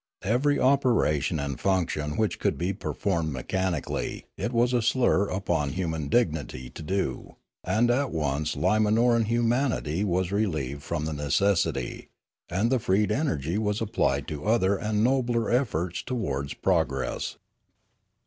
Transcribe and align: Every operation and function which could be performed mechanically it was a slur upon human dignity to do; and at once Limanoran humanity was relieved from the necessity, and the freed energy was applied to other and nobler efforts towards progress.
Every 0.23 0.59
operation 0.59 1.39
and 1.39 1.59
function 1.59 2.17
which 2.17 2.39
could 2.39 2.57
be 2.57 2.73
performed 2.73 3.31
mechanically 3.31 4.25
it 4.35 4.51
was 4.51 4.73
a 4.73 4.81
slur 4.81 5.27
upon 5.27 5.73
human 5.73 6.07
dignity 6.09 6.71
to 6.71 6.81
do; 6.81 7.35
and 7.63 7.91
at 7.91 8.09
once 8.09 8.55
Limanoran 8.55 9.25
humanity 9.25 10.03
was 10.03 10.31
relieved 10.31 10.81
from 10.81 11.05
the 11.05 11.13
necessity, 11.13 12.09
and 12.49 12.71
the 12.71 12.79
freed 12.79 13.11
energy 13.11 13.59
was 13.59 13.79
applied 13.79 14.27
to 14.29 14.43
other 14.45 14.75
and 14.75 15.03
nobler 15.03 15.51
efforts 15.51 16.01
towards 16.01 16.55
progress. 16.55 17.37